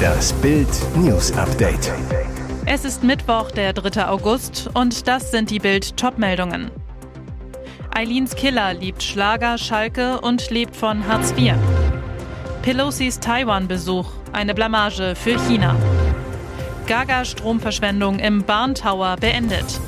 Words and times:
Das 0.00 0.32
Bild 0.34 0.68
News 0.96 1.32
Update. 1.32 1.92
Es 2.66 2.84
ist 2.84 3.02
Mittwoch, 3.02 3.50
der 3.50 3.72
3. 3.72 4.06
August 4.06 4.70
und 4.74 5.06
das 5.06 5.30
sind 5.30 5.50
die 5.50 5.58
Bild 5.58 5.96
Topmeldungen. 5.96 6.70
Eileens 7.94 8.34
Killer 8.34 8.74
liebt 8.74 9.02
Schlager, 9.02 9.58
Schalke 9.58 10.20
und 10.20 10.50
lebt 10.50 10.76
von 10.76 11.06
Hartz 11.06 11.32
IV. 11.36 11.54
Pelosi's 12.62 13.20
Taiwan-Besuch, 13.20 14.10
eine 14.32 14.54
Blamage 14.54 15.14
für 15.16 15.38
China. 15.48 15.74
Gaga 16.86 17.24
Stromverschwendung 17.24 18.18
im 18.18 18.44
Bahntower 18.44 19.16
beendet. 19.16 19.80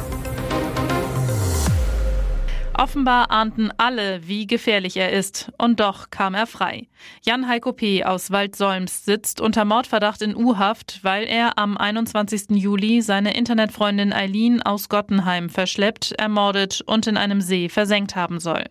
Offenbar 2.75 3.31
ahnten 3.31 3.71
alle, 3.77 4.27
wie 4.27 4.47
gefährlich 4.47 4.97
er 4.97 5.13
ist, 5.13 5.53
und 5.59 5.81
doch 5.81 6.11
kam 6.11 6.35
er 6.35 6.47
frei. 6.47 6.89
Jan 7.23 7.49
Heiko 7.49 7.73
P. 7.73 8.05
aus 8.05 8.31
Waldsolms 8.31 9.05
sitzt 9.05 9.41
unter 9.41 9.65
Mordverdacht 9.65 10.23
in 10.23 10.37
U-Haft, 10.37 11.01
weil 11.03 11.25
er 11.25 11.59
am 11.59 11.77
21. 11.77 12.51
Juli 12.51 13.03
seine 13.03 13.37
Internetfreundin 13.37 14.13
Eileen 14.13 14.63
aus 14.63 14.89
Gottenheim 14.89 15.49
verschleppt, 15.49 16.13
ermordet 16.13 16.83
und 16.87 17.07
in 17.07 17.17
einem 17.17 17.41
See 17.41 17.69
versenkt 17.69 18.17
haben 18.17 18.41
soll. 18.41 18.65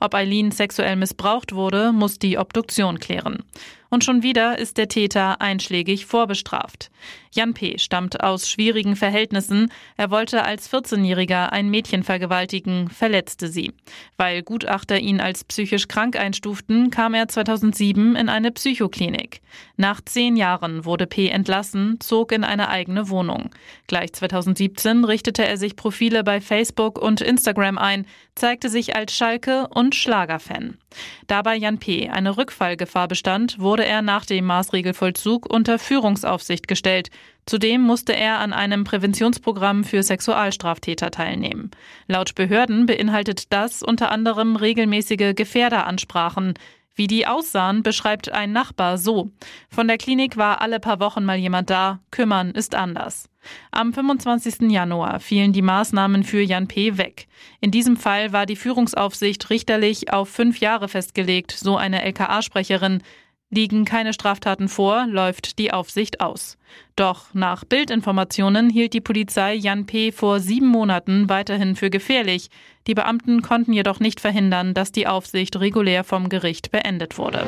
Ob 0.00 0.14
Eileen 0.14 0.50
sexuell 0.50 0.96
missbraucht 0.96 1.54
wurde, 1.54 1.92
muss 1.92 2.18
die 2.18 2.38
Obduktion 2.38 2.98
klären. 2.98 3.44
Und 3.90 4.04
schon 4.04 4.22
wieder 4.22 4.58
ist 4.58 4.76
der 4.76 4.88
Täter 4.88 5.40
einschlägig 5.40 6.04
vorbestraft. 6.04 6.90
Jan 7.32 7.54
P. 7.54 7.78
stammt 7.78 8.22
aus 8.22 8.50
schwierigen 8.50 8.96
Verhältnissen. 8.96 9.72
Er 9.96 10.10
wollte 10.10 10.44
als 10.44 10.70
14-Jähriger 10.70 11.50
ein 11.50 11.70
Mädchen 11.70 12.02
vergewaltigen, 12.02 12.90
verletzte 12.90 13.48
sie. 13.48 13.72
Weil 14.18 14.42
Gutachter 14.42 14.98
ihn 14.98 15.20
als 15.20 15.44
psychisch 15.44 15.88
krank 15.88 16.16
einstuften, 16.16 16.90
kam 16.90 17.14
er 17.14 17.28
2007 17.28 17.77
in 17.80 18.28
eine 18.28 18.50
Psychoklinik. 18.50 19.40
Nach 19.76 20.00
zehn 20.00 20.36
Jahren 20.36 20.84
wurde 20.84 21.06
P. 21.06 21.28
entlassen, 21.28 22.00
zog 22.00 22.32
in 22.32 22.44
eine 22.44 22.68
eigene 22.68 23.08
Wohnung. 23.08 23.50
Gleich 23.86 24.12
2017 24.12 25.04
richtete 25.04 25.46
er 25.46 25.56
sich 25.56 25.76
Profile 25.76 26.24
bei 26.24 26.40
Facebook 26.40 26.98
und 26.98 27.20
Instagram 27.20 27.78
ein, 27.78 28.06
zeigte 28.34 28.68
sich 28.68 28.96
als 28.96 29.14
Schalke- 29.14 29.68
und 29.68 29.94
Schlagerfan. 29.94 30.78
Da 31.26 31.42
bei 31.42 31.56
Jan 31.56 31.78
P. 31.78 32.08
eine 32.08 32.36
Rückfallgefahr 32.36 33.08
bestand, 33.08 33.58
wurde 33.58 33.84
er 33.84 34.02
nach 34.02 34.24
dem 34.24 34.46
Maßregelvollzug 34.46 35.52
unter 35.52 35.78
Führungsaufsicht 35.78 36.66
gestellt. 36.68 37.10
Zudem 37.46 37.80
musste 37.80 38.14
er 38.14 38.40
an 38.40 38.52
einem 38.52 38.84
Präventionsprogramm 38.84 39.82
für 39.82 40.02
Sexualstraftäter 40.02 41.10
teilnehmen. 41.10 41.70
Laut 42.06 42.34
Behörden 42.34 42.84
beinhaltet 42.84 43.52
das 43.52 43.82
unter 43.82 44.10
anderem 44.10 44.56
regelmäßige 44.56 45.34
Gefährderansprachen. 45.34 46.54
Wie 46.98 47.06
die 47.06 47.28
aussahen, 47.28 47.84
beschreibt 47.84 48.32
ein 48.32 48.50
Nachbar 48.50 48.98
so. 48.98 49.30
Von 49.70 49.86
der 49.86 49.98
Klinik 49.98 50.36
war 50.36 50.60
alle 50.60 50.80
paar 50.80 50.98
Wochen 50.98 51.24
mal 51.24 51.36
jemand 51.36 51.70
da, 51.70 52.00
kümmern 52.10 52.50
ist 52.50 52.74
anders. 52.74 53.30
Am 53.70 53.92
25. 53.92 54.68
Januar 54.68 55.20
fielen 55.20 55.52
die 55.52 55.62
Maßnahmen 55.62 56.24
für 56.24 56.42
Jan 56.42 56.66
P. 56.66 56.98
weg. 56.98 57.28
In 57.60 57.70
diesem 57.70 57.96
Fall 57.96 58.32
war 58.32 58.46
die 58.46 58.56
Führungsaufsicht 58.56 59.48
richterlich 59.48 60.12
auf 60.12 60.28
fünf 60.28 60.58
Jahre 60.58 60.88
festgelegt, 60.88 61.52
so 61.52 61.76
eine 61.76 62.02
LKA-Sprecherin. 62.02 63.04
Liegen 63.50 63.86
keine 63.86 64.12
Straftaten 64.12 64.68
vor, 64.68 65.06
läuft 65.06 65.58
die 65.58 65.72
Aufsicht 65.72 66.20
aus. 66.20 66.58
Doch 66.96 67.32
nach 67.32 67.64
Bildinformationen 67.64 68.68
hielt 68.68 68.92
die 68.92 69.00
Polizei 69.00 69.54
Jan 69.54 69.86
P. 69.86 70.12
vor 70.12 70.40
sieben 70.40 70.66
Monaten 70.66 71.30
weiterhin 71.30 71.74
für 71.74 71.88
gefährlich. 71.88 72.50
Die 72.86 72.94
Beamten 72.94 73.40
konnten 73.40 73.72
jedoch 73.72 74.00
nicht 74.00 74.20
verhindern, 74.20 74.74
dass 74.74 74.92
die 74.92 75.06
Aufsicht 75.06 75.58
regulär 75.58 76.04
vom 76.04 76.28
Gericht 76.28 76.70
beendet 76.70 77.16
wurde. 77.16 77.46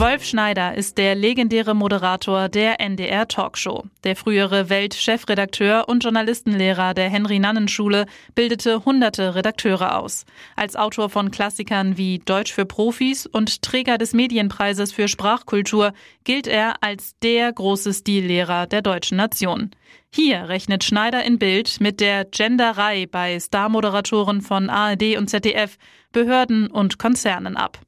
Wolf 0.00 0.24
Schneider 0.24 0.76
ist 0.76 0.96
der 0.96 1.14
legendäre 1.14 1.74
Moderator 1.74 2.48
der 2.48 2.80
NDR 2.80 3.28
Talkshow. 3.28 3.84
Der 4.02 4.16
frühere 4.16 4.70
Welt-Chefredakteur 4.70 5.90
und 5.90 6.02
Journalistenlehrer 6.02 6.94
der 6.94 7.10
Henry-Nannen-Schule 7.10 8.06
bildete 8.34 8.86
hunderte 8.86 9.34
Redakteure 9.34 9.98
aus. 9.98 10.24
Als 10.56 10.74
Autor 10.74 11.10
von 11.10 11.30
Klassikern 11.30 11.98
wie 11.98 12.18
Deutsch 12.18 12.50
für 12.50 12.64
Profis 12.64 13.26
und 13.26 13.60
Träger 13.60 13.98
des 13.98 14.14
Medienpreises 14.14 14.90
für 14.90 15.06
Sprachkultur 15.06 15.92
gilt 16.24 16.46
er 16.46 16.82
als 16.82 17.18
der 17.22 17.52
große 17.52 17.92
Stillehrer 17.92 18.66
der 18.66 18.80
deutschen 18.80 19.18
Nation. 19.18 19.70
Hier 20.10 20.48
rechnet 20.48 20.82
Schneider 20.82 21.22
in 21.26 21.38
Bild 21.38 21.78
mit 21.78 22.00
der 22.00 22.24
Genderei 22.24 23.04
bei 23.04 23.38
Starmoderatoren 23.38 24.40
von 24.40 24.70
ARD 24.70 25.18
und 25.18 25.28
ZDF, 25.28 25.76
Behörden 26.10 26.68
und 26.68 26.98
Konzernen 26.98 27.58
ab. 27.58 27.80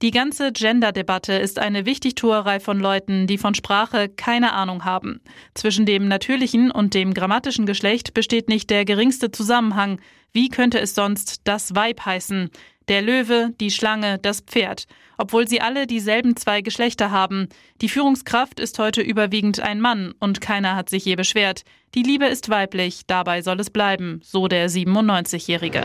Die 0.00 0.12
ganze 0.12 0.52
Gender-Debatte 0.52 1.32
ist 1.34 1.58
eine 1.58 1.84
Wichtigtuerei 1.84 2.60
von 2.60 2.78
Leuten, 2.78 3.26
die 3.26 3.38
von 3.38 3.54
Sprache 3.54 4.08
keine 4.08 4.52
Ahnung 4.52 4.84
haben. 4.84 5.20
Zwischen 5.54 5.86
dem 5.86 6.06
natürlichen 6.06 6.70
und 6.70 6.94
dem 6.94 7.14
grammatischen 7.14 7.66
Geschlecht 7.66 8.14
besteht 8.14 8.48
nicht 8.48 8.70
der 8.70 8.84
geringste 8.84 9.32
Zusammenhang. 9.32 10.00
Wie 10.32 10.48
könnte 10.48 10.78
es 10.78 10.94
sonst 10.94 11.40
das 11.44 11.74
Weib 11.74 12.04
heißen? 12.04 12.50
Der 12.86 13.02
Löwe, 13.02 13.50
die 13.60 13.70
Schlange, 13.70 14.18
das 14.18 14.40
Pferd, 14.40 14.86
obwohl 15.18 15.46
sie 15.46 15.60
alle 15.60 15.86
dieselben 15.86 16.36
zwei 16.36 16.62
Geschlechter 16.62 17.10
haben. 17.10 17.48
Die 17.82 17.88
Führungskraft 17.88 18.60
ist 18.60 18.78
heute 18.78 19.02
überwiegend 19.02 19.60
ein 19.60 19.80
Mann 19.80 20.14
und 20.20 20.40
keiner 20.40 20.74
hat 20.74 20.88
sich 20.88 21.04
je 21.04 21.16
beschwert. 21.16 21.64
Die 21.94 22.02
Liebe 22.02 22.26
ist 22.26 22.48
weiblich, 22.48 23.02
dabei 23.06 23.42
soll 23.42 23.60
es 23.60 23.70
bleiben, 23.70 24.20
so 24.22 24.48
der 24.48 24.70
97-Jährige. 24.70 25.84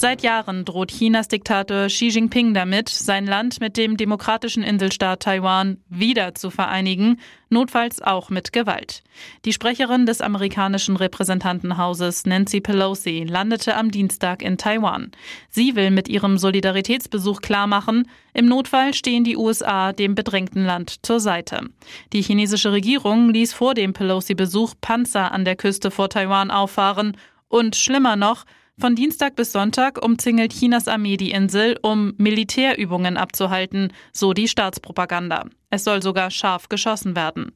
Seit 0.00 0.22
Jahren 0.22 0.64
droht 0.64 0.92
Chinas 0.92 1.28
Diktator 1.28 1.88
Xi 1.88 2.08
Jinping 2.08 2.54
damit, 2.54 2.88
sein 2.88 3.26
Land 3.26 3.60
mit 3.60 3.76
dem 3.76 3.98
demokratischen 3.98 4.62
Inselstaat 4.62 5.20
Taiwan 5.20 5.76
wieder 5.90 6.34
zu 6.34 6.48
vereinigen, 6.48 7.20
notfalls 7.50 8.00
auch 8.00 8.30
mit 8.30 8.54
Gewalt. 8.54 9.02
Die 9.44 9.52
Sprecherin 9.52 10.06
des 10.06 10.22
amerikanischen 10.22 10.96
Repräsentantenhauses 10.96 12.24
Nancy 12.24 12.62
Pelosi 12.62 13.26
landete 13.28 13.76
am 13.76 13.90
Dienstag 13.90 14.40
in 14.40 14.56
Taiwan. 14.56 15.10
Sie 15.50 15.76
will 15.76 15.90
mit 15.90 16.08
ihrem 16.08 16.38
Solidaritätsbesuch 16.38 17.42
klarmachen, 17.42 18.08
im 18.32 18.46
Notfall 18.46 18.94
stehen 18.94 19.24
die 19.24 19.36
USA 19.36 19.92
dem 19.92 20.14
bedrängten 20.14 20.64
Land 20.64 21.04
zur 21.04 21.20
Seite. 21.20 21.68
Die 22.14 22.22
chinesische 22.22 22.72
Regierung 22.72 23.28
ließ 23.28 23.52
vor 23.52 23.74
dem 23.74 23.92
Pelosi-Besuch 23.92 24.76
Panzer 24.80 25.30
an 25.30 25.44
der 25.44 25.56
Küste 25.56 25.90
vor 25.90 26.08
Taiwan 26.08 26.50
auffahren 26.50 27.18
und 27.48 27.76
schlimmer 27.76 28.16
noch, 28.16 28.46
von 28.80 28.94
Dienstag 28.94 29.36
bis 29.36 29.52
Sonntag 29.52 30.02
umzingelt 30.02 30.52
Chinas 30.52 30.88
Armee 30.88 31.16
die 31.16 31.32
Insel, 31.32 31.78
um 31.82 32.14
Militärübungen 32.16 33.16
abzuhalten, 33.16 33.92
so 34.12 34.32
die 34.32 34.48
Staatspropaganda. 34.48 35.46
Es 35.68 35.84
soll 35.84 36.02
sogar 36.02 36.30
scharf 36.30 36.68
geschossen 36.68 37.14
werden. 37.14 37.52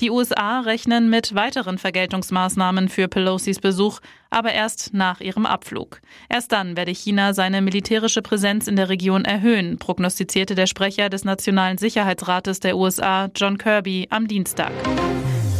Die 0.00 0.10
USA 0.10 0.60
rechnen 0.60 1.08
mit 1.08 1.34
weiteren 1.36 1.78
Vergeltungsmaßnahmen 1.78 2.88
für 2.88 3.06
Pelosis 3.06 3.60
Besuch, 3.60 4.00
aber 4.28 4.52
erst 4.52 4.92
nach 4.92 5.20
ihrem 5.20 5.46
Abflug. 5.46 6.00
Erst 6.28 6.50
dann 6.50 6.76
werde 6.76 6.90
China 6.90 7.32
seine 7.32 7.62
militärische 7.62 8.20
Präsenz 8.20 8.66
in 8.66 8.74
der 8.74 8.88
Region 8.88 9.24
erhöhen, 9.24 9.78
prognostizierte 9.78 10.56
der 10.56 10.66
Sprecher 10.66 11.08
des 11.08 11.24
Nationalen 11.24 11.78
Sicherheitsrates 11.78 12.58
der 12.58 12.76
USA, 12.76 13.30
John 13.36 13.56
Kirby, 13.56 14.08
am 14.10 14.26
Dienstag. 14.26 14.72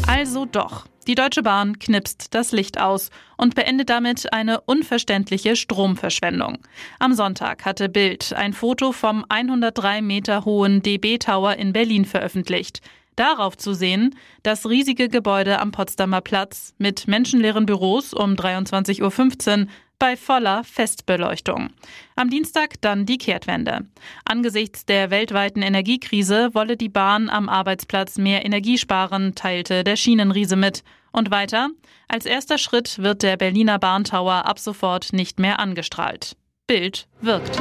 Also 0.09 0.45
doch. 0.45 0.87
Die 1.07 1.15
Deutsche 1.15 1.43
Bahn 1.43 1.79
knipst 1.79 2.33
das 2.33 2.53
Licht 2.53 2.81
aus 2.81 3.11
und 3.37 3.55
beendet 3.55 3.91
damit 3.91 4.33
eine 4.33 4.63
unverständliche 4.63 5.55
Stromverschwendung. 5.55 6.59
Am 6.99 7.13
Sonntag 7.13 7.67
hatte 7.67 7.91
Bild 7.91 8.33
ein 8.33 8.55
Foto 8.55 8.93
vom 8.93 9.25
103 9.29 10.01
Meter 10.01 10.47
hohen 10.47 10.81
DB 10.81 11.19
Tower 11.19 11.57
in 11.57 11.75
Berlin 11.75 12.07
veröffentlicht. 12.07 12.81
Darauf 13.17 13.57
zu 13.57 13.75
sehen, 13.75 14.17
das 14.43 14.69
riesige 14.69 15.09
Gebäude 15.09 15.61
am 15.61 15.73
Potsdamer 15.73 16.21
Platz 16.21 16.75
mit 16.79 17.07
menschenleeren 17.07 17.67
Büros 17.67 18.13
um 18.13 18.33
23.15 18.33 19.61
Uhr 19.61 19.67
bei 19.99 20.17
voller 20.17 20.65
Festbeleuchtung. 20.65 21.71
Am 22.17 22.31
Dienstag 22.31 22.81
dann 22.81 23.07
die 23.07 23.19
Kehrtwende. 23.19 23.87
Angesichts 24.25 24.87
der 24.87 25.11
weltweiten 25.11 25.63
Energiekrise 25.63 26.55
wolle 26.55 26.77
die 26.77 26.89
Bahn 26.89 27.31
am 27.31 27.49
Arbeitsplatz 27.49 28.19
mehr 28.19 28.45
Energie 28.45 28.79
sparen, 28.79 29.35
teilte 29.35 29.85
der 29.85 29.97
Schienenriese 29.97 30.57
mit. 30.57 30.83
Und 31.13 31.31
weiter, 31.31 31.69
als 32.09 32.27
erster 32.27 32.59
Schritt 32.59 32.99
wird 32.99 33.23
der 33.23 33.37
Berliner 33.37 33.79
Bahntower 33.79 34.47
ab 34.47 34.59
sofort 34.59 35.13
nicht 35.13 35.39
mehr 35.39 35.61
angestrahlt. 35.61 36.37
Bild 36.67 37.07
wirkt. 37.21 37.61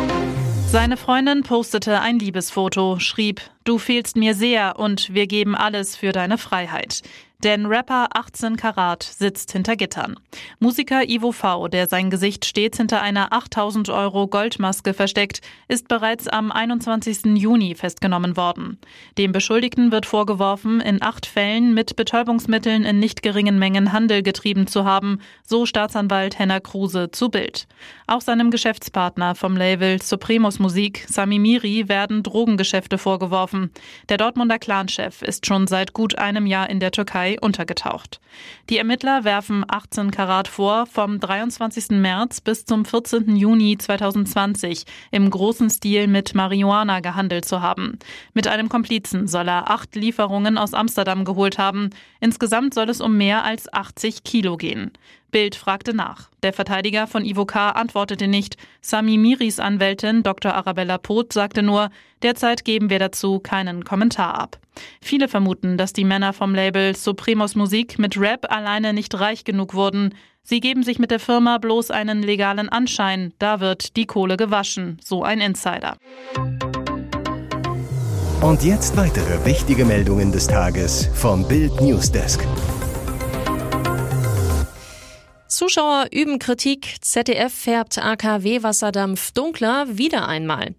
Seine 0.68 0.97
Freundin 0.97 1.44
postete 1.44 2.01
ein 2.01 2.18
Liebesfoto, 2.18 2.97
schrieb, 3.00 3.41
Du 3.63 3.77
fehlst 3.77 4.18
mir 4.18 4.36
sehr 4.36 4.77
und 4.77 5.13
wir 5.13 5.27
geben 5.27 5.56
alles 5.56 5.95
für 5.95 6.12
deine 6.12 6.38
Freiheit. 6.38 7.01
Denn 7.44 7.65
Rapper 7.65 8.07
18 8.13 8.56
Karat 8.56 9.04
sitzt 9.04 9.51
hinter 9.51 9.75
Gittern. 9.75 10.15
Musiker 10.60 11.10
Ivo 11.10 11.33
V., 11.33 11.68
der 11.68 11.89
sein 11.89 12.10
Gesicht 12.10 12.45
stets 12.45 12.77
hinter 12.77 13.01
einer 13.01 13.33
8000 13.33 13.89
Euro 13.89 14.27
Goldmaske 14.27 14.94
versteckt, 14.94 15.42
ist 15.68 15.89
bereits 15.89 16.30
am 16.30 16.54
21. 16.54 17.36
Juni 17.36 17.75
festgenommen 17.75 18.38
worden. 18.38 18.77
Dem 19.18 19.33
Beschuldigten 19.33 19.92
wird 19.92 20.06
vorgeworfen, 20.06 20.80
in 20.80 21.01
acht 21.01 21.25
Fällen 21.25 21.74
mit 21.74 21.98
Betäubungsmitteln 21.98 22.86
in 22.86 23.00
nicht 23.00 23.21
geringen 23.24 23.60
Mengen 23.60 23.92
Handel 23.92 24.24
getrieben 24.24 24.65
zu 24.65 24.86
haben, 24.86 25.19
so 25.45 25.65
Staatsanwalt 25.65 26.39
Henner 26.39 26.62
Kruse 26.62 27.12
zu 27.12 27.27
Bild. 27.27 27.68
Auch 28.07 28.21
seinem 28.21 28.51
Geschäftspartner 28.51 29.36
vom 29.36 29.57
Label 29.57 30.01
Supremos 30.01 30.60
Musik, 30.60 31.06
Sami 31.10 31.39
Miri, 31.39 31.89
werden 31.89 32.24
Drogengeschäfte 32.24 32.98
vorgeworfen 32.98 33.52
Flughafen. 33.53 33.71
Der 34.09 34.17
Dortmunder 34.17 34.59
Clanchef 34.59 35.21
ist 35.21 35.45
schon 35.45 35.67
seit 35.67 35.94
gut 35.94 36.17
einem 36.17 36.45
Jahr 36.45 36.69
in 36.69 36.79
der 36.79 36.91
Türkei 36.91 37.38
untergetaucht. 37.39 38.19
Die 38.69 38.77
Ermittler 38.77 39.23
werfen 39.23 39.63
18 39.67 40.11
Karat 40.11 40.47
vor, 40.47 40.85
vom 40.88 41.19
23. 41.19 41.91
März 41.91 42.41
bis 42.41 42.65
zum 42.65 42.85
14. 42.85 43.35
Juni 43.35 43.77
2020 43.77 44.85
im 45.11 45.29
großen 45.29 45.69
Stil 45.69 46.07
mit 46.07 46.33
Marihuana 46.33 47.00
gehandelt 47.00 47.45
zu 47.45 47.61
haben. 47.61 48.00
Mit 48.33 48.47
einem 48.47 48.69
Komplizen 48.69 49.27
soll 49.27 49.47
er 49.47 49.69
acht 49.69 49.95
Lieferungen 49.95 50.57
aus 50.57 50.73
Amsterdam 50.73 51.25
geholt 51.25 51.57
haben. 51.57 51.91
Insgesamt 52.19 52.73
soll 52.73 52.89
es 52.89 53.01
um 53.01 53.17
mehr 53.17 53.44
als 53.44 53.71
80 53.71 54.23
Kilo 54.23 54.57
gehen. 54.57 54.91
Bild 55.33 55.56
fragte 55.56 55.94
nach. 55.94 56.30
Der 56.44 56.53
Verteidiger 56.53 57.07
von 57.07 57.25
Ivo 57.25 57.45
K. 57.45 57.71
antwortete 57.71 58.27
nicht. 58.30 58.56
Sami 58.80 59.18
Miris 59.18 59.59
Anwältin 59.59 60.24
Dr. 60.24 60.53
Arabella 60.53 60.97
Poth 60.97 61.33
sagte 61.33 61.62
nur, 61.62 61.89
derzeit 62.21 62.63
geben 62.63 62.89
wir 62.89 63.00
dazu 63.00 63.39
keinen 63.39 63.83
Kommentar 63.83 64.39
ab. 64.39 64.57
Viele 65.01 65.27
vermuten, 65.27 65.77
dass 65.77 65.91
die 65.91 66.06
Männer 66.06 66.31
vom 66.31 66.56
Label 66.56 66.95
Supremos 66.95 67.56
Musik 67.56 68.00
mit 68.00 68.18
Rap 68.18 68.50
alleine 68.50 68.94
nicht 68.94 69.19
reich 69.19 69.44
genug 69.44 69.74
wurden. 69.74 70.13
Sie 70.44 70.62
geben 70.62 70.83
sich 70.83 71.00
mit 71.00 71.12
der 71.12 71.19
Firma 71.19 71.57
bloß 71.57 71.91
einen 71.91 72.21
legalen 72.24 72.69
Anschein. 72.69 73.33
Da 73.39 73.59
wird 73.59 73.97
die 73.97 74.06
Kohle 74.06 74.38
gewaschen, 74.38 75.00
so 75.03 75.24
ein 75.24 75.41
Insider. 75.41 75.97
Und 78.41 78.63
jetzt 78.63 78.95
weitere 78.97 79.45
wichtige 79.45 79.86
Meldungen 79.86 80.31
des 80.31 80.47
Tages 80.47 81.09
vom 81.13 81.47
Bild 81.47 81.81
Newsdesk. 81.81 82.45
Zuschauer 85.53 86.07
üben 86.11 86.39
Kritik. 86.39 86.95
ZDF 87.01 87.53
färbt 87.53 88.00
AKW-Wasserdampf 88.00 89.33
dunkler 89.33 89.85
wieder 89.88 90.27
einmal. 90.27 90.73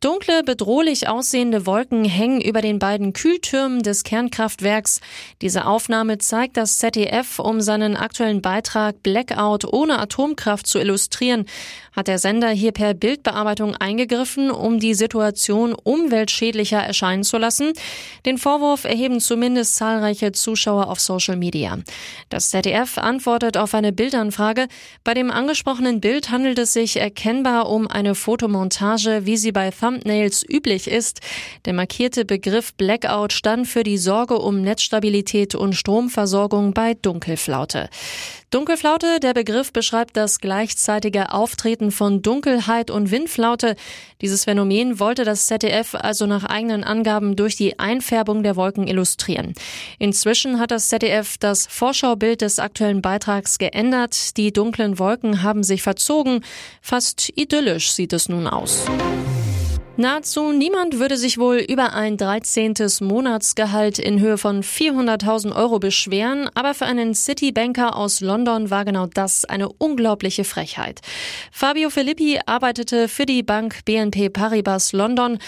Dunkle, 0.00 0.42
bedrohlich 0.42 1.08
aussehende 1.08 1.66
Wolken 1.66 2.06
hängen 2.06 2.40
über 2.40 2.62
den 2.62 2.78
beiden 2.78 3.12
Kühltürmen 3.12 3.82
des 3.82 4.02
Kernkraftwerks. 4.02 5.02
Diese 5.42 5.66
Aufnahme 5.66 6.16
zeigt 6.16 6.56
das 6.56 6.78
ZDF, 6.78 7.38
um 7.38 7.60
seinen 7.60 7.96
aktuellen 7.96 8.40
Beitrag 8.40 9.02
Blackout 9.02 9.70
ohne 9.70 9.98
Atomkraft 9.98 10.66
zu 10.66 10.78
illustrieren. 10.78 11.44
Hat 11.94 12.08
der 12.08 12.18
Sender 12.18 12.48
hier 12.48 12.72
per 12.72 12.94
Bildbearbeitung 12.94 13.76
eingegriffen, 13.76 14.50
um 14.50 14.80
die 14.80 14.94
Situation 14.94 15.74
umweltschädlicher 15.74 16.78
erscheinen 16.78 17.24
zu 17.24 17.36
lassen? 17.36 17.72
Den 18.24 18.38
Vorwurf 18.38 18.84
erheben 18.84 19.20
zumindest 19.20 19.76
zahlreiche 19.76 20.32
Zuschauer 20.32 20.88
auf 20.88 20.98
Social 20.98 21.36
Media. 21.36 21.78
Das 22.30 22.50
ZDF 22.50 22.96
antwortet 22.96 23.58
auf 23.58 23.74
eine 23.74 23.92
Bild 23.92 24.13
Bildanfrage. 24.14 24.68
Bei 25.02 25.12
dem 25.12 25.32
angesprochenen 25.32 26.00
Bild 26.00 26.30
handelt 26.30 26.58
es 26.60 26.72
sich 26.72 27.00
erkennbar 27.00 27.68
um 27.68 27.88
eine 27.88 28.14
Fotomontage, 28.14 29.22
wie 29.26 29.36
sie 29.36 29.50
bei 29.50 29.72
Thumbnails 29.72 30.44
üblich 30.48 30.86
ist. 30.86 31.20
Der 31.64 31.72
markierte 31.72 32.24
Begriff 32.24 32.74
Blackout 32.74 33.32
stand 33.32 33.66
für 33.66 33.82
die 33.82 33.98
Sorge 33.98 34.38
um 34.38 34.60
Netzstabilität 34.60 35.56
und 35.56 35.74
Stromversorgung 35.74 36.74
bei 36.74 36.94
Dunkelflaute. 36.94 37.88
Dunkelflaute, 38.54 39.18
der 39.18 39.34
Begriff 39.34 39.72
beschreibt 39.72 40.16
das 40.16 40.38
gleichzeitige 40.38 41.32
Auftreten 41.32 41.90
von 41.90 42.22
Dunkelheit 42.22 42.88
und 42.88 43.10
Windflaute. 43.10 43.74
Dieses 44.20 44.44
Phänomen 44.44 45.00
wollte 45.00 45.24
das 45.24 45.48
ZDF 45.48 45.96
also 45.96 46.26
nach 46.26 46.44
eigenen 46.44 46.84
Angaben 46.84 47.34
durch 47.34 47.56
die 47.56 47.80
Einfärbung 47.80 48.44
der 48.44 48.54
Wolken 48.54 48.86
illustrieren. 48.86 49.54
Inzwischen 49.98 50.60
hat 50.60 50.70
das 50.70 50.88
ZDF 50.88 51.36
das 51.36 51.66
Vorschaubild 51.66 52.42
des 52.42 52.60
aktuellen 52.60 53.02
Beitrags 53.02 53.58
geändert. 53.58 54.36
Die 54.36 54.52
dunklen 54.52 55.00
Wolken 55.00 55.42
haben 55.42 55.64
sich 55.64 55.82
verzogen. 55.82 56.44
Fast 56.80 57.32
idyllisch 57.34 57.90
sieht 57.90 58.12
es 58.12 58.28
nun 58.28 58.46
aus. 58.46 58.84
Nahezu 59.96 60.50
niemand 60.50 60.98
würde 60.98 61.16
sich 61.16 61.38
wohl 61.38 61.58
über 61.58 61.92
ein 61.92 62.16
13. 62.16 62.74
Monatsgehalt 63.00 64.00
in 64.00 64.18
Höhe 64.18 64.38
von 64.38 64.64
400.000 64.64 65.54
Euro 65.54 65.78
beschweren, 65.78 66.50
aber 66.54 66.74
für 66.74 66.84
einen 66.84 67.14
Citibanker 67.14 67.94
aus 67.94 68.20
London 68.20 68.70
war 68.70 68.84
genau 68.84 69.06
das 69.06 69.44
eine 69.44 69.68
unglaubliche 69.68 70.42
Frechheit. 70.42 71.00
Fabio 71.52 71.90
Filippi 71.90 72.40
arbeitete 72.44 73.06
für 73.06 73.24
die 73.24 73.44
Bank 73.44 73.84
BNP 73.84 74.30
Paribas 74.30 74.92
London. 74.92 75.38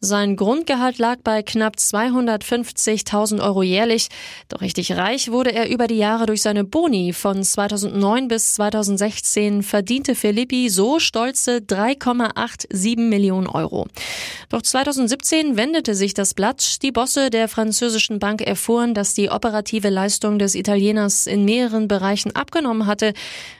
Sein 0.00 0.36
Grundgehalt 0.36 0.98
lag 0.98 1.20
bei 1.24 1.42
knapp 1.42 1.76
250.000 1.76 3.42
Euro 3.42 3.62
jährlich. 3.62 4.08
Doch 4.50 4.60
richtig 4.60 4.92
reich 4.92 5.32
wurde 5.32 5.54
er 5.54 5.70
über 5.70 5.86
die 5.86 5.96
Jahre 5.96 6.26
durch 6.26 6.42
seine 6.42 6.64
Boni. 6.64 7.14
Von 7.14 7.42
2009 7.42 8.28
bis 8.28 8.52
2016 8.52 9.62
verdiente 9.62 10.14
Filippi 10.14 10.68
so 10.68 10.98
stolze 10.98 11.58
3,87 11.58 13.00
Millionen 13.00 13.46
Euro. 13.46 13.86
Doch 14.50 14.60
2017 14.60 15.56
wendete 15.56 15.94
sich 15.94 16.12
das 16.12 16.34
Blatt. 16.34 16.82
Die 16.82 16.92
Bosse 16.92 17.30
der 17.30 17.48
französischen 17.48 18.18
Bank 18.18 18.42
erfuhren, 18.42 18.92
dass 18.92 19.14
die 19.14 19.30
operative 19.30 19.88
Leistung 19.88 20.38
des 20.38 20.54
Italieners 20.54 21.26
in 21.26 21.46
mehreren 21.46 21.88
Bereichen 21.88 22.36
abgenommen 22.36 22.86
hatte. 22.86 23.14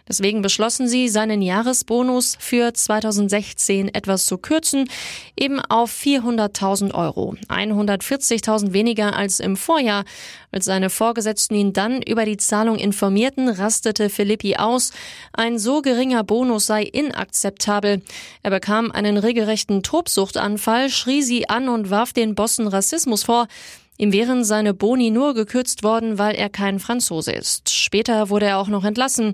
Deswegen 0.07 0.43
beschlossen 0.43 0.87
sie, 0.87 1.09
seinen 1.09 1.41
Jahresbonus 1.41 2.37
für 2.39 2.73
2016 2.75 3.93
etwas 3.93 4.27
zu 4.27 4.39
kürzen, 4.39 4.89
eben 5.37 5.61
auf 5.61 5.91
400.000 6.27 6.95
Euro. 6.95 7.37
140.000 7.49 8.73
weniger 8.73 9.17
als 9.17 9.41
im 9.41 9.57
Vorjahr. 9.57 10.05
Als 10.51 10.65
seine 10.65 10.91
Vorgesetzten 10.91 11.55
ihn 11.55 11.73
dann 11.73 12.03
über 12.03 12.25
die 12.25 12.37
Zahlung 12.37 12.77
informierten, 12.77 13.49
rastete 13.49 14.11
Filippi 14.11 14.57
aus. 14.57 14.93
Ein 15.33 15.59
so 15.59 15.83
geringer 15.83 16.25
Bonus 16.25 16.67
sei 16.67 16.83
inakzeptabel. 16.83 18.03
Er 18.43 18.51
bekam 18.51 18.91
einen 18.91 19.17
regelrechten 19.17 19.83
Tobsuchtanfall, 19.83 20.91
schrie 20.91 21.23
sie 21.23 21.49
an 21.49 21.69
und 21.69 21.91
warf 21.91 22.13
den 22.13 22.35
Bossen 22.35 22.69
Rassismus 22.69 23.25
vor. 23.25 23.49
Ihm 23.99 24.13
wären 24.13 24.45
seine 24.45 24.75
Boni 24.75 25.11
nur 25.11 25.35
gekürzt 25.35 25.83
worden, 25.83 26.19
weil 26.19 26.35
er 26.35 26.51
kein 26.51 26.79
Franzose 26.79 27.33
ist. 27.33 27.71
Später 27.71 28.29
wurde 28.29 28.47
er 28.47 28.59
auch 28.59 28.69
noch 28.69 28.85
entlassen. 28.85 29.33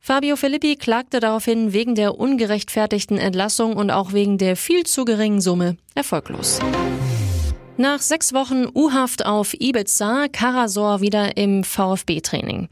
Fabio 0.00 0.36
Filippi 0.36 0.76
klagte 0.76 1.20
daraufhin 1.20 1.72
wegen 1.72 1.94
der 1.94 2.18
ungerechtfertigten 2.18 3.18
Entlassung 3.18 3.74
und 3.76 3.90
auch 3.90 4.12
wegen 4.12 4.38
der 4.38 4.56
viel 4.56 4.84
zu 4.84 5.04
geringen 5.04 5.40
Summe 5.40 5.76
erfolglos. 5.94 6.60
Nach 7.76 8.00
sechs 8.00 8.32
Wochen 8.32 8.68
U-Haft 8.72 9.26
auf 9.26 9.52
Ibiza, 9.52 10.28
Karasor 10.30 11.00
wieder 11.00 11.36
im 11.36 11.64
VfB-Training. 11.64 12.68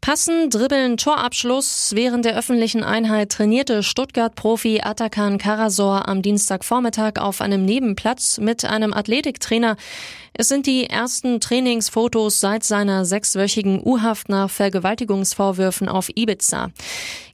Passen, 0.00 0.48
Dribbeln, 0.48 0.96
Torabschluss. 0.96 1.92
Während 1.94 2.24
der 2.24 2.38
öffentlichen 2.38 2.82
Einheit 2.82 3.32
trainierte 3.32 3.82
Stuttgart-Profi 3.82 4.80
Atakan 4.82 5.36
Karasor 5.36 6.08
am 6.08 6.22
Dienstagvormittag 6.22 7.20
auf 7.20 7.42
einem 7.42 7.66
Nebenplatz 7.66 8.38
mit 8.38 8.64
einem 8.64 8.94
Athletiktrainer. 8.94 9.76
Es 10.38 10.48
sind 10.48 10.66
die 10.66 10.84
ersten 10.84 11.40
Trainingsfotos 11.40 12.40
seit 12.40 12.62
seiner 12.62 13.06
sechswöchigen 13.06 13.80
U-Haft 13.82 14.28
nach 14.28 14.50
Vergewaltigungsvorwürfen 14.50 15.88
auf 15.88 16.10
Ibiza. 16.14 16.70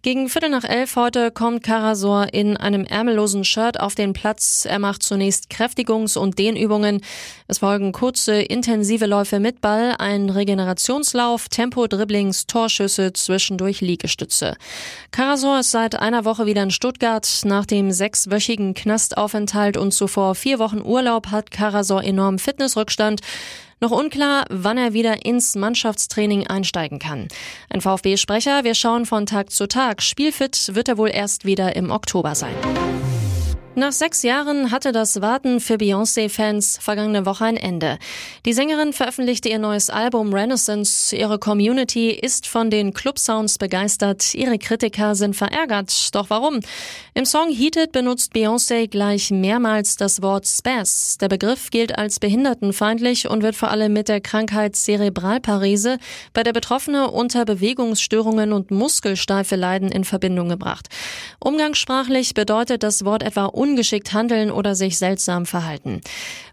Gegen 0.02 0.28
Viertel 0.28 0.50
nach 0.50 0.64
elf 0.64 0.94
heute 0.94 1.32
kommt 1.32 1.64
Karasor 1.64 2.32
in 2.32 2.56
einem 2.56 2.84
ärmellosen 2.84 3.44
Shirt 3.44 3.80
auf 3.80 3.96
den 3.96 4.12
Platz. 4.12 4.66
Er 4.68 4.78
macht 4.78 5.02
zunächst 5.02 5.50
Kräftigungs- 5.50 6.16
und 6.16 6.38
Dehnübungen. 6.38 7.00
Es 7.48 7.58
folgen 7.58 7.92
kurze, 7.92 8.40
intensive 8.40 9.06
Läufe 9.06 9.40
mit 9.40 9.60
Ball, 9.60 9.96
ein 9.98 10.30
Regenerationslauf, 10.30 11.48
Tempo-Dribblings, 11.48 12.46
Torschüsse, 12.46 13.12
zwischendurch 13.12 13.80
Liegestütze. 13.80 14.56
Karasor 15.10 15.60
ist 15.60 15.70
seit 15.70 15.96
einer 15.96 16.24
Woche 16.24 16.46
wieder 16.46 16.62
in 16.62 16.70
Stuttgart. 16.70 17.28
Nach 17.44 17.66
dem 17.66 17.90
sechswöchigen 17.90 18.74
Knastaufenthalt 18.74 19.76
und 19.76 19.92
zuvor 19.92 20.34
vier 20.34 20.58
Wochen 20.58 20.80
Urlaub 20.80 21.28
hat 21.28 21.50
Karasor 21.50 22.04
enorm 22.04 22.38
Fitnessrückstand 22.38 22.92
Rückstand. 22.92 23.20
Noch 23.80 23.90
unklar, 23.90 24.44
wann 24.48 24.78
er 24.78 24.92
wieder 24.92 25.24
ins 25.26 25.56
Mannschaftstraining 25.56 26.46
einsteigen 26.46 27.00
kann. 27.00 27.26
Ein 27.68 27.80
VfB-Sprecher, 27.80 28.62
wir 28.62 28.74
schauen 28.74 29.06
von 29.06 29.26
Tag 29.26 29.50
zu 29.50 29.66
Tag. 29.66 30.02
Spielfit 30.02 30.74
wird 30.74 30.88
er 30.88 30.98
wohl 30.98 31.10
erst 31.10 31.44
wieder 31.44 31.74
im 31.74 31.90
Oktober 31.90 32.36
sein. 32.36 32.54
Nach 33.74 33.90
sechs 33.90 34.22
Jahren 34.22 34.70
hatte 34.70 34.92
das 34.92 35.22
Warten 35.22 35.58
für 35.58 35.76
Beyoncé-Fans 35.76 36.76
vergangene 36.82 37.24
Woche 37.24 37.46
ein 37.46 37.56
Ende. 37.56 37.98
Die 38.44 38.52
Sängerin 38.52 38.92
veröffentlichte 38.92 39.48
ihr 39.48 39.58
neues 39.58 39.88
Album 39.88 40.34
Renaissance. 40.34 41.16
Ihre 41.16 41.38
Community 41.38 42.10
ist 42.10 42.46
von 42.46 42.68
den 42.68 42.92
Club-Sounds 42.92 43.56
begeistert. 43.56 44.34
Ihre 44.34 44.58
Kritiker 44.58 45.14
sind 45.14 45.36
verärgert. 45.36 46.14
Doch 46.14 46.28
warum? 46.28 46.60
Im 47.14 47.24
Song 47.24 47.48
Heated 47.50 47.92
benutzt 47.92 48.34
Beyoncé 48.34 48.88
gleich 48.88 49.30
mehrmals 49.30 49.96
das 49.96 50.20
Wort 50.20 50.46
Spaz. 50.46 51.16
Der 51.16 51.28
Begriff 51.28 51.70
gilt 51.70 51.96
als 51.96 52.20
behindertenfeindlich 52.20 53.30
und 53.30 53.42
wird 53.42 53.56
vor 53.56 53.70
allem 53.70 53.94
mit 53.94 54.08
der 54.08 54.20
Krankheit 54.20 54.76
Zerebralparese, 54.76 55.96
bei 56.34 56.42
der 56.42 56.52
Betroffene 56.52 57.10
unter 57.10 57.46
Bewegungsstörungen 57.46 58.52
und 58.52 58.70
Muskelsteife 58.70 59.56
leiden, 59.56 59.90
in 59.90 60.04
Verbindung 60.04 60.50
gebracht. 60.50 60.88
Umgangssprachlich 61.40 62.34
bedeutet 62.34 62.82
das 62.82 63.06
Wort 63.06 63.22
etwa 63.22 63.46
ungeschickt 63.62 64.12
handeln 64.12 64.50
oder 64.50 64.74
sich 64.74 64.98
seltsam 64.98 65.46
verhalten. 65.46 66.00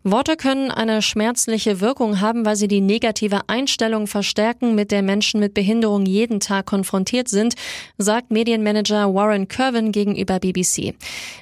Worte 0.03 0.37
können 0.37 0.69
eine 0.69 1.01
schmerzliche 1.01 1.81
Wirkung 1.81 2.21
haben, 2.21 2.45
weil 2.45 2.55
sie 2.55 2.67
die 2.67 2.81
negative 2.81 3.41
Einstellung 3.47 4.05
verstärken, 4.05 4.75
mit 4.75 4.91
der 4.91 5.01
Menschen 5.01 5.39
mit 5.39 5.55
Behinderung 5.55 6.05
jeden 6.05 6.39
Tag 6.39 6.67
konfrontiert 6.67 7.27
sind, 7.27 7.55
sagt 7.97 8.29
Medienmanager 8.29 9.11
Warren 9.11 9.47
Kervin 9.47 9.91
gegenüber 9.91 10.39
BBC. 10.39 10.93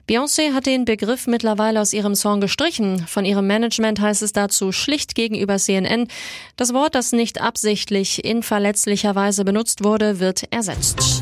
Beyoncé 0.09 0.53
hat 0.53 0.67
den 0.67 0.85
Begriff 0.85 1.27
mittlerweile 1.27 1.81
aus 1.81 1.91
ihrem 1.91 2.15
Song 2.15 2.39
gestrichen. 2.39 3.05
Von 3.05 3.25
ihrem 3.25 3.45
Management 3.45 3.99
heißt 3.99 4.23
es 4.23 4.31
dazu 4.31 4.71
schlicht 4.71 5.15
gegenüber 5.15 5.57
CNN, 5.57 6.07
das 6.55 6.73
Wort, 6.73 6.95
das 6.95 7.11
nicht 7.11 7.41
absichtlich 7.41 8.23
in 8.23 8.41
verletzlicher 8.41 9.15
Weise 9.15 9.43
benutzt 9.43 9.83
wurde, 9.83 10.21
wird 10.21 10.51
ersetzt. 10.51 11.21